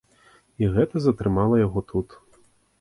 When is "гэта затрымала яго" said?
0.77-1.87